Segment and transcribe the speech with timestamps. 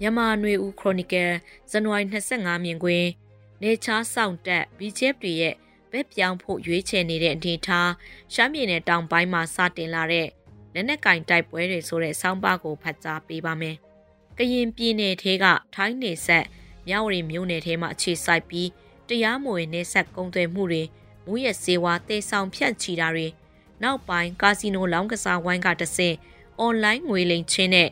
[0.00, 1.32] မြန်မာຫນွေဦးခရိုနီကယ်
[1.70, 3.08] ဇန်နဝါရီ25မြင်ကွင်း
[3.62, 5.54] နေချားဆောင်တက် BJP တွေရဲ့
[5.92, 7.90] ဘက်ပြောင်းဖို့ရွေးချယ်နေတဲ့အနေထား
[8.32, 10.28] ရှမ်းပြည်နယ်တောင်ပိုင်းမှာစတင်လာတဲ့
[10.74, 13.76] လက်နက်ကင်တိုက်ပွဲတွေဆိုတဲ့စောင်းပါကိုဖတ်ကြားပေးပါမယ်။
[14.38, 15.44] ကရင်ပြည်နယ်ထဲက
[15.74, 16.44] ထိုင်းနေဆက်
[16.88, 18.68] မြဝတီမြို့နယ်ထဲမှာအခြေစိုက်ပြီး
[19.08, 20.82] တရားမဝင်နေဆက်ကုံသွယ်မှုတွေ
[21.26, 23.26] မူရစေဝါတေဆောင်ဖြန့်ချီတာတွေ
[23.82, 26.16] နောက်ပိုင်းကာစီနိုလောင်းကစားဝိုင်းကတဆင့်
[26.58, 27.90] အွန်လိုင်းငွေလိမ်ချင်းနဲ့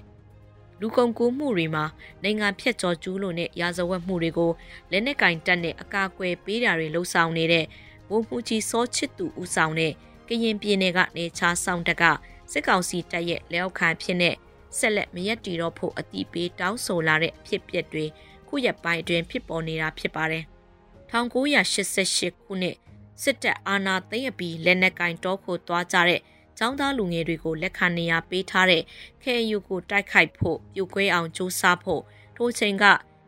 [0.80, 1.84] လူကုန်ကူးမှုတွေမှာ
[2.22, 4.50] နိုင်ငံဖြတ်ကျော်ကျူးလွန်တဲ့ရာဇဝတ်မှုတွေကို
[4.90, 7.64] လက်နက်ကင်တက်နဲ့အကာအကွယ်ပေးတာတွေလှုံ့ဆော်နေတဲ့
[8.08, 9.92] ဘုံမှုကြီးစောချစ်သူဦးဆောင်တဲ့
[10.28, 12.04] ကရင်ပြည်နယ်ကနေချားဆောင်တက်က
[12.52, 14.34] စစ်ကောင်စီတပ်ရဲ့လက်အောက်ခံဖြစ်တဲ့
[14.78, 18.04] ဆက်လက်မရက်တီတော့ဖို့အတိပေးတောင်းဆိုလာတဲ့အဖြစ်ပြက်တွေ
[18.48, 20.44] ခုရက်ပိုင်းအတွင်းဖြစ်ပေါ်နေတာဖြစ်ပါတယ်။
[21.12, 22.76] 1988ခုနှစ်
[23.22, 26.20] စစ်တပ်အာဏာသိမ်းအပြီးလက်နက်ကင်တောခိုသွားကြတဲ့
[26.58, 28.82] ចောင်းသားလူငယ်တွေကိုလက်ခံနေရပေးထားတဲ့
[29.22, 32.02] KNU ကိုတိုက်ခိုက်ဖို့ပြုတ်ကွဲအောင်ကြိုးစားဖို့
[32.36, 32.84] ထိုချိန်က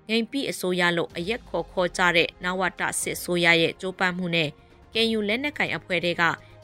[0.08, 4.50] ငိန်ပိအစိုးရလို့အရက်ခေါ်ခေါ်ကြတဲ့နဝတစစ်ဆိုရရဲ့ကြိုးပမ်းမှုနဲ့
[4.92, 6.22] KNU လက်နက်ကင်အဖွဲ့တွေက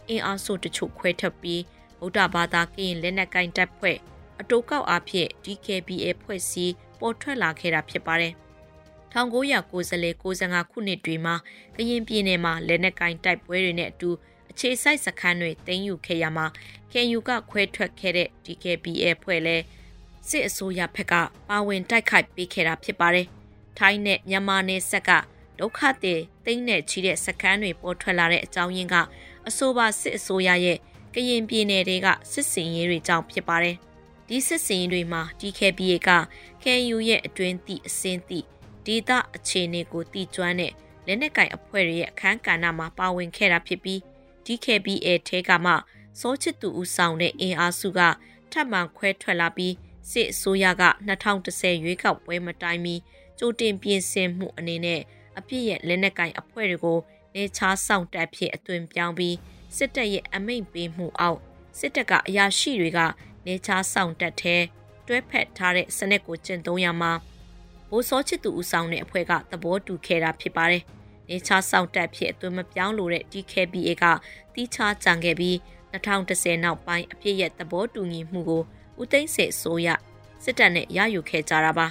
[0.08, 1.62] အင်အားစုတချို့ခွဲထွက်ပြီး
[2.00, 3.96] ဗုဒ္ဓဘာသာကရင်လက်နက်ကင်တပ်ဖွဲ့
[4.40, 8.32] အတိုးကောက်အားဖြင့် DKBA ဖွဲ့စည်းပေါ်ထွက်လာခဲ့တာဖြစ်ပါတယ်။
[9.14, 11.34] 1990-95ခုနှစ်တွေမှာ
[11.76, 14.10] ကရင်ပြည်နယ်မှာလက်နက်ကင်တိုက်ပွဲတွေနဲ့အတူ
[14.52, 16.46] အခြေစိုက်စခန်းတွေတင်းယူခဲ့ရမှာ
[16.90, 19.56] KNU ကခွဲထွက်ခဲ့တဲ့ DKBA ဖွဲ့လဲ
[20.28, 21.14] စစ်အစိုးရဘက်က
[21.48, 23.26] ပါဝင်တိုက်ခိုက်ပေးခဲ့တာဖြစ်ပါတယ်။
[23.78, 25.10] ထိုင်းနဲ့မြန်မာနယ်ဆက်က
[25.58, 28.96] ဒုက္ခသည်တိမ့်နဲ့ချီတဲ့စခန်းတွေပေါ်ထွက်လာတဲ့အကြောင်းရင်းက
[29.48, 30.78] အဆိုပါစစ်အစိုးရရဲ့
[31.14, 33.76] ကရင်ပြည်နယ်တွေကစစ်စင်ရေးတွေကြောင့်ဖြစ်ပါတယ်။
[34.28, 36.10] ဒီစစ်စင်ရေးတွေမှာ DKBA က
[36.62, 38.46] KNU ရဲ့အတွင်းသည့်အစင်းသည့်
[38.86, 40.72] ဒေသအခြေအနေကိုတည်ကျွမ်းတဲ့
[41.06, 44.00] လက်နက်ကင်အဖွဲ့တွေရဲ့အခန်းကဏ္ဍမှာပါဝင်ခဲ့တာဖြစ်ပြီး
[44.46, 45.72] DKBA ထဲကမှ
[46.20, 48.00] စောချစ်သူဦးဆောင်တဲ့အင်အားစုက
[48.52, 49.74] ထပ်မံခွဲထွက်လာပြီး
[50.10, 50.72] စစ်အစိုးရက
[51.32, 52.94] 2010ရွေးကောက်ပွဲမတိုင်မီ
[53.38, 55.00] ကြိုတင်ပြင်ဆင်မှုအနေနဲ့
[55.38, 56.98] အပြစ်ရဲ့လက်နက်ကင်အဖွဲ့တွေကို
[57.34, 59.36] နေချားဆောင်တက်ဖြစ်အသွင်ပြောင်းပြီး
[59.76, 61.38] စစ်တပ်ရဲ့အမိန့်ပေးမှုအောက်
[61.78, 63.00] စစ်တပ်ကအရာရှိတွေက
[63.46, 64.62] နေချားဆောင်တက်တဲ့
[65.06, 67.12] တွဲဖက်ထားတဲ့စနစ်ကိုကျင့်သုံးရမှာ
[67.90, 70.82] ဘိုးစောချစ်သူဦးဆောင်တဲ့အဖွဲ့ကသဘောတူခဲ့တာဖြစ်ပါတယ်။
[71.28, 74.04] နေချဆောင်တက်ဖြစ်အသွင်မပြောင်းလို့တဲ့ DKBA က
[74.54, 75.56] တီးခြားကြံခဲ့ပြီး
[75.92, 78.62] 2010နောက်ပိုင်းအပြည့်ရဲ့သဘောတူညီမှုကို
[79.00, 79.88] ဦးသိန်းစေအစိုးရ
[80.44, 81.86] စစ်တပ်နဲ့ရယူခဲ့ကြတာပါ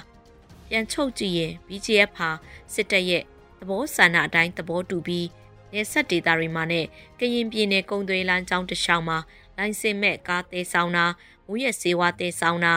[0.68, 2.28] ပြန်ချုပ်ကြည့်ရင် BGF ဟာ
[2.74, 3.22] စစ်တပ်ရဲ့
[3.60, 5.28] သဘောဆန္ဒအတိုင်းသဘောတူပြီး
[5.72, 6.86] နေဆက်ဒေတာတွေမှာနဲ့
[7.18, 9.18] ကရင်ပြည်နယ်ကုံသွေးလမ်းကျောင်းတစ်လျှောက်မှာ
[9.56, 11.04] လိုင်စင်မဲ့ကားသေးဆောင်တာ
[11.46, 12.74] မူရက်စေဝါသေးဆောင်တာ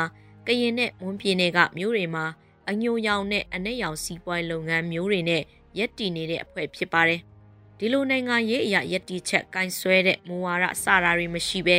[0.48, 2.26] ကရင်နဲ့မွန်ပြည်နယ်ကမြို့တွေမှာ
[2.70, 5.44] အညိုရောင်နဲ့အနဲ့ရောင်စီးပွားလုပ်ငန်းမျိုးတွေနဲ့
[5.78, 7.22] ရက်တည်နေတဲ့အဖွဲ့ဖြစ်ပါတယ်။
[7.80, 11.78] ဒီလိုနိုင်ငံရေးအရာရက်တီချက်ကင်ဆွဲတဲ့မူဝါဒစတာတွေမရှိဘဲ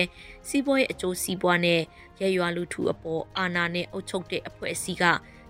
[0.49, 1.81] စီးပွားရေးအကျိုးစီးပွားနဲ့
[2.21, 5.05] ရရွာလူထုအပေါ်အာဏာနဲ့အုပ်ချုပ်တဲ့အဖွဲ့အစည်းက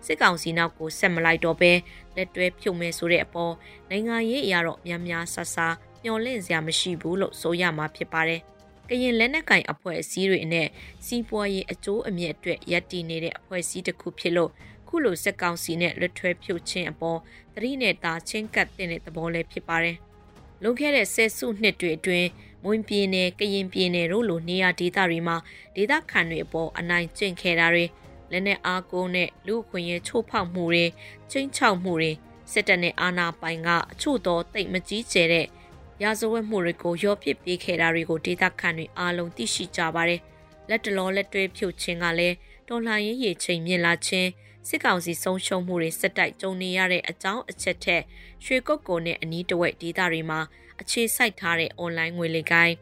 [0.06, 1.72] စစ်ကောင်စီနောက်ကိုဆက်မလိုက်တော့ဘဲ
[2.16, 3.54] လက်တွဲဖြုတ်မယ်ဆိုတဲ့အပေါ်
[3.90, 5.56] နိုင်ငံရေးအရာတော့များများဆဆ
[6.02, 8.40] မျှော်လင့်စရာမရှိဘူးလို့ဆိုရမှာဖြစ်ပါတယ်။
[8.88, 10.68] ကရင်လက်နက်ကင်အဖွဲ့အစည်းတွေနဲ့
[11.06, 14.50] စီးပွားရေးအကျိုးအမြတ်အတွက်ရပ်တည်နေတဲ့အဖွဲ့အစည်းတစ်ခုဖြစ်လို့
[14.88, 17.18] ခုလိုစက်ကောင်စီနဲ့လွတ်ထွဲဖြုတ်ခြင်းအပေါ်
[17.54, 19.96] သတိနဲ့သာချင်းကပ်တဲ့သဘောလည်းဖြစ်ပါတယ်။
[20.62, 22.28] လွန်ခဲ့တဲ့ဆယ်စုနှစ်တွေအတွင်း
[22.64, 25.36] မွန်ပြည်နယ်ကရင်ပြည်နယ်တို့လိုနေရာဒေသတွေမှာ
[25.76, 27.84] ဒေသခံတွေအပေါ်အနိုင်ကျင့်ခဲ့တာတွေ
[28.30, 30.84] လက်နက်အားကိုးနဲ့လူခွင့်ရေးချိုးဖောက်မှုတွေ
[31.30, 32.12] ချင်းချောက်မှုတွေ
[32.52, 35.46] စစ်တပ်နဲ့အာဏာပိုင်ကအချို့သောတိတ်မကြီးကျယ်တဲ့
[36.02, 40.20] ရာဇဝတ်မှုတွေကိုရော့ပစ်ပေးခဲ့တာတွေကိုဒေသခံတွေအားလုံးသိရှိကြပါတယ်။
[40.68, 42.36] လက်တလောလက်တွဲဖြုတ်ခြင်းကလည်း
[42.68, 44.28] တော်လှန်ရေးရချိန်မြင့်လာခြင်း
[44.68, 48.02] စစ်ကောင်စီဆုံးရှုံးမှုတွေစစ်တိုက်ကြုံနေရတဲ့အကြောင်းအချက်ထက်
[48.44, 50.40] ရွှေကုတ်ကိုနဲ့အနီးတဝက်ဒေသတွေမှာ
[50.80, 52.74] အခြေစိုက်ထားတဲ့အွန်လိုင်းငွေလိမ်ကိုင်း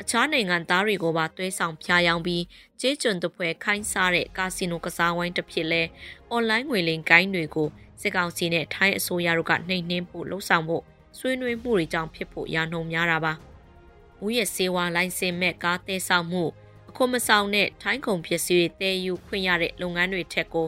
[0.00, 2.44] အခြားနိုင်ငံသားတွေကိုပါသွေးဆောင်ဖျားယောင်းပြီး
[2.80, 5.82] ကျေးကျွန်တပွဲခိုင်းစားတဲ့ကာစီနိုကစားဝိုင်းတစ်ဖြစ်လဲ
[6.30, 7.68] အွန်လိုင်းငွေလိမ်ကိုင်းတွေကို
[8.00, 10.82] စစ်ကောင်စီနဲ့ထိုင်းအစိုးရတို့ကနှိမ်နှင်းဖို့လှုံ့ဆော်ဖို့
[11.18, 13.32] ဆွေးနွေးမှုတွေကြောင့်ဖြစ်ဖို့ရာနှုံများတာပါ။
[14.24, 16.44] ဦးရဲ့စေဝါလိုင်းစင်မဲ့ကားတဲဆောင်မှု
[16.88, 20.66] အခွန်မဆောင်တဲ့ထိုင်းကုန်ပစ္စည်းတွေတဲယူခွင့်ရတဲ့လုပ်ငန်းတွေထက်ကို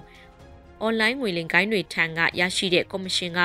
[0.81, 3.41] အွန်လိုင်းငွေလိမ်ကိုင်းတွေထံကရရှိတဲ့ကော်မရှင်က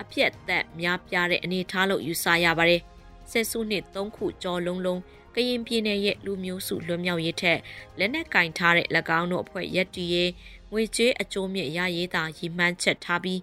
[0.00, 2.80] အပြက်သက်များပြားတဲ့အနေအထားလို့ယူဆရပါတယ်။
[3.30, 5.00] ဆယ်စုနှစ်၃ခုကျော်လုံးလုံး
[5.34, 7.58] ကရင်ပြည်နယ်ရဲ့လူမျိုးစုလွတ်မြောက်ရေးထက်
[7.98, 8.88] လက်နက်ကင်ထားတဲ့၎
[9.18, 10.30] င်းတို့အဖွဲ့ရက်တီရေး
[10.72, 13.40] ငွေကြေးအကျိုးမြင့်ရရေးတာရည်မှန်းချက်ထားပြီး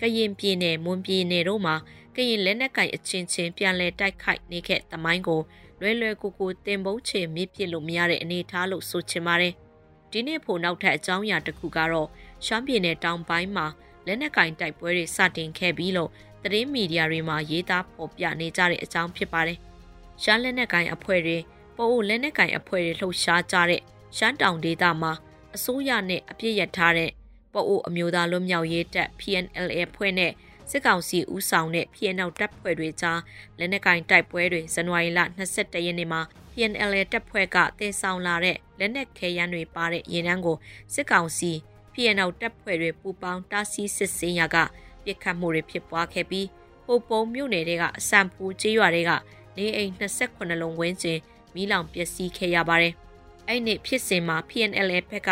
[0.00, 1.74] ကရင်ပြည်နယ်မွန်ပြည်နယ်တို့မှာ
[2.16, 5.40] ကရင်လက်နက်ကင်အချင်းချင်းပြန်လည်တိုက်ခိုက်နေခဲ့သမိုင်းကို
[5.80, 9.54] လွယ်လွယ်ကူကူတင်ပုံးချေမြစ်ပြစ်လို့မရတဲ့အနေအထားလို့ဆိုချင်ပါတယ်။
[10.10, 12.08] ဒီနေ့ဖို့နောက်ထပ်အကြောင်းအရာတစ်ခုကတော့
[12.46, 13.66] ရှမ်းပြည်နယ်တောင်ပိုင်းမှာ
[14.06, 16.10] လက်နက်ကင်တိုက်ပွဲတွေစတင်ခဲ့ပြီးလို့
[16.42, 19.58] သတင်းမီဒီယာတွေမှာရေးသားဖော်ပြနေကြတဲ့အကြောင်းဖြစ်ပါတယ်။
[20.22, 21.38] ရှမ်းလက်နက်ကင်အဖွဲ့တွေ
[21.76, 23.82] ပို့လက်နက်ကင်အဖွဲ့တွေလှုပ်ရှားကြတဲ့
[24.16, 25.12] ရှမ်းတောင်ဒေသမှာ
[25.54, 27.10] အစိုးရနဲ့အပြစ်ရထားတဲ့
[27.52, 30.32] ပအိုအမျိုးသားလွတ်မြောက်ရေးတပ် PNLA ဖွဲ့နဲ့
[30.70, 33.20] စစ်ကောင်စီဦးဆောင်တဲ့ PNL တပ်ဖွဲ့တွေကြား
[33.58, 35.20] လက်နက်ကင်တိုက်ပွဲတွေဇန်နဝါရီလ
[35.52, 36.20] 22ရက်နေ့မှာ
[36.52, 40.56] PNLA တပ်ဖွဲ့ကတည်ဆောင်လာတဲ့လက်နက်ခဲယမ်းတွေပါတဲ့ရင်နှန်းကို
[40.94, 41.52] စစ်ကောင်စီ
[41.94, 44.56] PNL တပ်ဖွဲ့တွေပူးပေါင်းတားဆီးစစ်ဆေးရာက
[45.04, 46.46] ပြစ်ခတ်မှုတွေဖြစ်ပွားခဲ့ပြီး
[46.86, 49.10] ဟိုပုံမြို့နယ်တွေကအစံဖူကျေးရွာတွေက
[49.56, 51.18] နေအိမ်28လုံးဝန်းကျင်
[51.54, 52.94] မီးလောင်ပျက်စီးခဲ့ရပါတယ်။
[53.48, 55.30] အဲ့ဒီဖြစ်စဉ်မှာ PNLA ဘက်က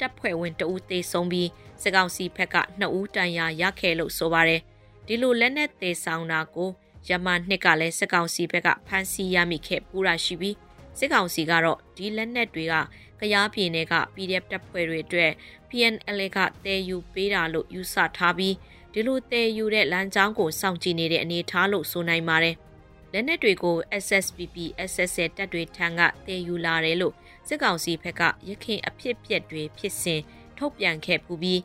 [0.00, 1.48] တပ်ဖွဲ့ဝင်တဦးသေဆုံးပြီး
[1.82, 4.60] စစ်ကောင်စီဘက်က2ဦးတန်ရာရခဲ့လို့ဆိုပါတယ်။
[5.06, 6.70] ဒီလိုလက်နက်သေးဆောင်တာကို
[7.08, 10.56] ရမနှစ်ကလည်းစစ်ကောင်စီဘက်ကဖမ်းဆီးရမိခဲ့ပူတာရှိပြီး
[10.98, 12.74] စစ်ကောင်စီကတော့ဒီလက်နက်တွေက
[13.20, 15.32] ကရားပြည်နယ်က PDF တပ်ဖွဲ့တွေအတွက်
[15.68, 18.54] PNL ကတဲယူပေးတာလို့ယူဆထားပြီး
[18.92, 22.56] ဒီလိုတဲယူတဲ့လမ်းကြောင်းကိုစောင့်ကြည့်နေတဲ့အနေအထားလို့ဆိုနိုင်ပါတယ်။
[23.12, 24.56] လက်နက်တွေကို SSPP
[24.90, 27.14] SSL တပ်တွေထံကတဲယူလာတယ်လို့
[27.48, 30.20] စစ်ကောင်စီဘက်ကရခင်အဖြစ်ပြက်တွေဖြစ်စဉ်
[30.58, 31.58] ထုတ်ပြန်ခဲ့ပူပြီး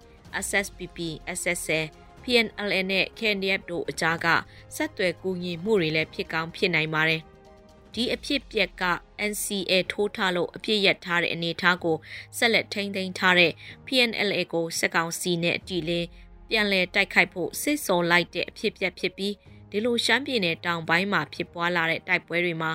[0.46, 1.00] SSPP
[1.40, 1.86] SSL
[2.24, 4.28] PNL နဲ့ KNDF တို့အကြားက
[4.76, 7.22] ဆက်သွယ်ကူညီမှုတွေလည်းဖြစ်ကောင်းဖြစ်နိုင်ပါတယ်။
[7.94, 8.84] ဒီအဖြစ်ပြက်က
[9.30, 11.98] NCA ထိုးထားလို့အပြစ်ရထားတဲ့အနေအထားကို
[12.38, 13.52] ဆက်လက်ထိန်းသိမ်းထားတဲ့
[13.86, 16.08] PNLA ကိုစက်ကောင်စီနဲ့အတီလင်း
[16.50, 19.34] ပြန်လည်တိုက်ခိုက်ဖို့စစ်စော်လိုက်တဲ့အဖြစ်ပြက်ဖြစ်ပြီး
[19.72, 22.72] ဒီလိုရှမ်းပြည်နယ်တောင်ပိုင်းမှာဖြစ်ပွားလာတဲ့တိုက်ပွဲတွေမှာ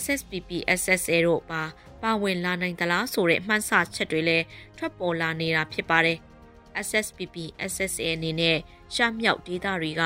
[0.00, 0.50] SSPP
[0.80, 1.62] SSA တို့ပါ
[2.02, 4.44] ပါဝင်လာနိုင်သလားဆိုတဲ့မှန်းဆချက်တွေလည်း
[4.76, 6.18] ထွက်ပေါ်လာနေတာဖြစ်ပါတယ်။
[6.88, 7.36] SSPP
[7.72, 8.58] SSA အနေနဲ့
[8.94, 10.02] ရှမ်းမြောက်ဒေသတွေက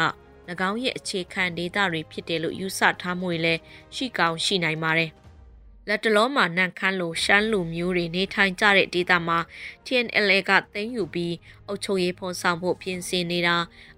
[0.69, 3.61] ၎င်းရဲ့အခြေခံဒေသတွေဖြစ်တယ်လို့ယူဆထားမှုတွေလည်း
[3.95, 5.11] ရှိကောင်းရှိနိုင်ပါတယ်။
[5.89, 9.39] လက်တလုံးမှာနန့်ခမ်းလိုရှမ်းလူမျိုးတွေနေထိုင်ကြတဲ့ဒေသမှာ
[9.85, 11.35] TNLA ကသိမ်းယူပြီး
[11.67, 13.57] အုပ်ချုပ်ရေးဖော်ဆောင်ဖို့ပြင်ဆင်နေတာ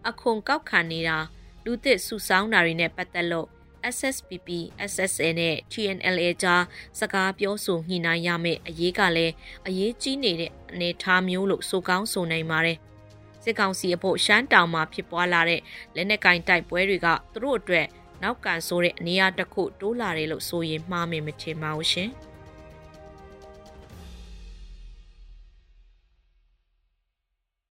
[0.09, 1.17] အခွန်ကောက်ခံနေတာ
[1.65, 3.49] လူသစ်စုဆောင်းတာတွေနဲ့ပတ်သက်လို့
[3.95, 4.49] SSPP
[4.93, 6.63] SSA နဲ့ TNLA ကြား
[7.01, 9.35] စကားပြောဆိုညှိနှိုင်းရမယ့်အရေးကလည်း
[9.67, 12.79] အရေးကြီးနေတဲ့အနေအထားမျိုးလို့ဆိုကောင်းဆိုနိုင်ပါတယ်။
[13.43, 15.61] စစ်ကောင်စီအဖို့ရှမ်းတောင်မှာဖြစ်ပွားလာတဲ့
[15.95, 17.87] လက်နက်ကင်တိုက်ပွဲတွေကသူတို့အတွက်
[18.23, 22.11] နောက်ကန်ဆိုတဲ့အနေအထားတစ်ခုတိုးလာတယ်လို့ဆိုရင်မှားမယ်မထင်ပါဘူးရှင်။